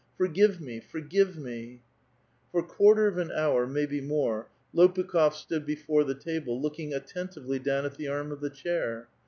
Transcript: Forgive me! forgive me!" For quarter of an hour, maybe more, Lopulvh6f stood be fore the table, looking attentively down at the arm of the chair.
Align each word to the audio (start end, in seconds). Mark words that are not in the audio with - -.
Forgive 0.17 0.59
me! 0.59 0.79
forgive 0.79 1.37
me!" 1.37 1.83
For 2.51 2.63
quarter 2.63 3.05
of 3.05 3.19
an 3.19 3.31
hour, 3.31 3.67
maybe 3.67 4.01
more, 4.01 4.49
Lopulvh6f 4.73 5.33
stood 5.33 5.63
be 5.63 5.75
fore 5.75 6.03
the 6.03 6.15
table, 6.15 6.59
looking 6.59 6.91
attentively 6.91 7.59
down 7.59 7.85
at 7.85 7.97
the 7.97 8.07
arm 8.07 8.31
of 8.31 8.41
the 8.41 8.49
chair. 8.49 9.09